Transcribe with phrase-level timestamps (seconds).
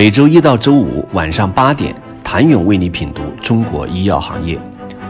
[0.00, 4.58] 每周一到周五晚上八点，谭勇为你品读中国医药行业，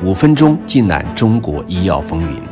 [0.03, 2.43] 五分钟尽览中国医药风云。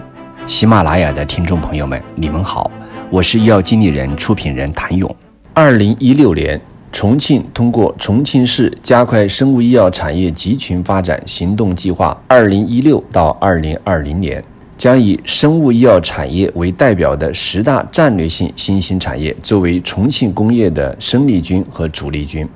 [0.47, 2.71] 喜马拉雅的听众朋友们，你们好，
[3.11, 5.13] 我是医药经理人、出品人谭勇。
[5.53, 6.61] 二零一六年，
[6.93, 14.41] 重庆通过重庆市加快生物医药产业集群发展行动计划（二零一六到二零二零年）。
[14.79, 22.49] 将以生物医药产业为代表的十大战略性新兴产业作为重庆工业的生力军和主力军，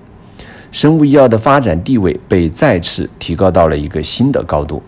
[0.70, 4.80] 生物医药的发展地位被再次提高到了一个新的高度，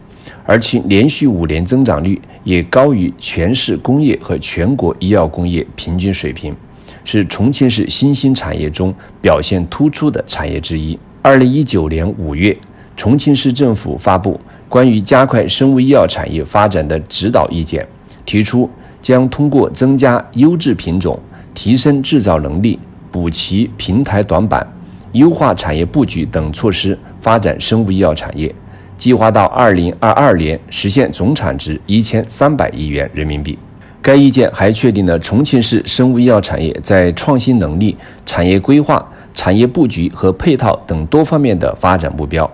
[0.46, 6.54] 而其连续五年增长率也高于全市工业和全国医药工业平均水平，
[7.02, 10.96] 是重庆市新兴产业中表现突出的产业之一。
[11.20, 12.56] 二零一九年五月。
[12.96, 14.40] 重庆市政府发布
[14.74, 17.86] 关于加快生物医药产业发展的指导意见，
[18.26, 18.68] 提出
[19.00, 21.16] 将通过增加优质品种、
[21.54, 22.76] 提升制造能力、
[23.12, 24.66] 补齐平台短板、
[25.12, 28.52] 优化产业布局等措施发展生物医药产业，
[28.98, 33.56] 计划到二零二二年实现总产值一千三百亿元人民币。
[34.02, 42.50] 该意见还确定了重庆市生物医药产业在创新能力、产业规划、产业布局和配套等多方面的发展目标。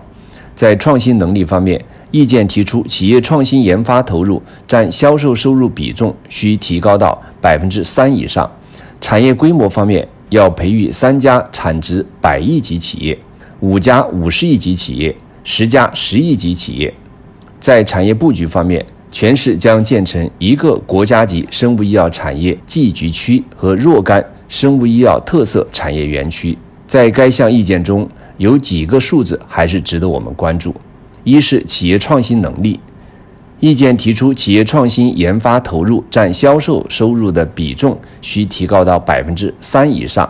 [0.53, 8.49] 在创新能力方面，意见提出，企业创新研发投入占销售收入比重需提高到百分之三以上。
[8.99, 13.17] 产业规模方面，要培育三家产值百亿级企业，
[13.61, 16.93] 五家五十亿级企业，十家十亿级企业。
[17.59, 26.57] 在产业布局方面，全市将建成一个国家级生物医药产业集聚区和若干生物医药特色产业园区。
[26.85, 28.07] 在该项意见中。
[28.37, 30.73] 有几个数字还是值得我们关注：
[31.23, 32.79] 一是企业创新能力，
[33.59, 40.27] 意见提出企业创新研发投入占销售收入的比重需提高到百分之三以上。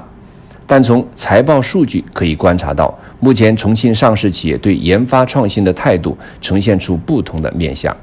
[0.68, 7.96] 但从财报数据可以观察到，目前重庆上市企业对研发创新的态度呈现出不同的面相。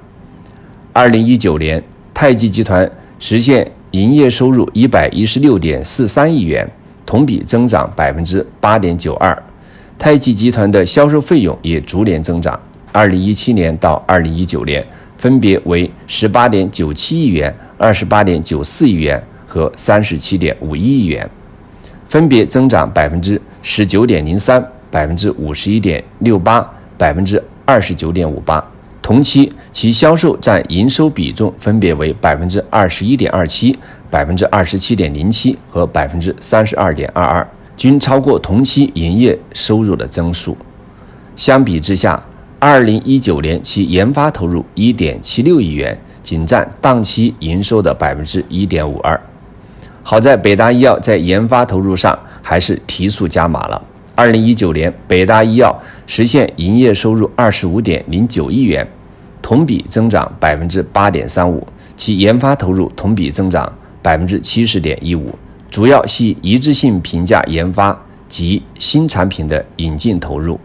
[0.93, 1.83] 二零一九年，
[2.13, 6.69] 太极集团实现营业收入一百一十六点四三亿元，
[7.07, 9.43] 同比增长百分之八点九二。
[9.99, 12.61] 太极集团的销售费用也逐年增长，
[12.93, 14.85] 二零一七年到二零一九年
[15.17, 21.29] 分别为十八点九七亿元、二十八点九四亿元和三十七点五一亿元，
[22.07, 28.65] 分别增长百分之十九点零三、百分之五十一点六八、百分之二十九点五八。
[29.01, 33.79] 同期其销售占营收比重分别为百分之二十一点二七、
[34.11, 37.47] 百分之二十七点零七和百分之三十二点二二。
[37.75, 40.59] 均超过同期营业收入的增速。
[41.37, 42.21] 相比之下，
[42.61, 49.21] 二零一九年其研发投入一点七六亿元，仅占当期营收的百分之一点五二。
[50.03, 53.81] 好在北大医药在研发投入上还是提速加码了。
[54.17, 55.73] 二零一九年，北大医药
[56.09, 58.85] 实现营业收入二十五点零九亿元，
[59.41, 61.65] 同比增长百分之八点三五，
[61.97, 65.33] 其研发投入同比增长百分之七十点一五。
[65.71, 67.97] 主要系一致性评价研发
[68.29, 70.59] 及新产品的引进投入。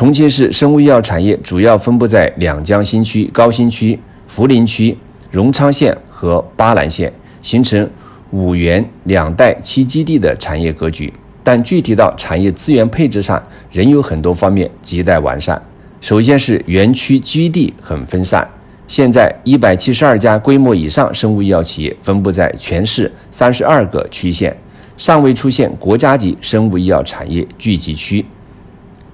[0.00, 4.96] 重庆市生物医药产业主要分布在两江新区、高新区、涪陵区、
[5.30, 7.12] 荣昌县和巴南县，
[7.42, 7.86] 形成
[8.30, 11.12] 五园两带七基地的产业格局。
[11.44, 15.60] 但具体到产业资源配置上，仍有很多方面亟待完善。
[16.00, 18.48] 首先是园区基地很分散。
[18.86, 24.56] 现在一百七十二家规模以上生物医药企业分布在全市三十二个区县，
[24.96, 28.24] 尚未出现国家级生物医药产业聚集区。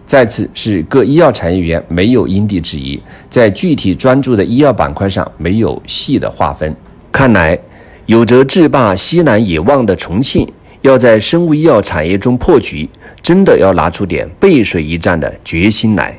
[0.06, 6.74] 再次是各医药产业园没有因地制宜，在具体专注的医药板块上没有细的划分。
[7.10, 7.58] 看来，
[8.06, 10.46] 有着制霸西南野望的重庆，
[10.82, 12.88] 要在生物医药产业中破局，
[13.20, 16.16] 真的要拿出点背水一战的决心来。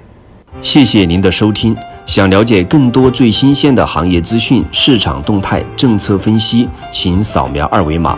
[0.62, 1.76] 谢谢您的收听。
[2.06, 8.18] 想了解更多最新鲜的行业资讯、市场动态、政策分析，请扫描二维码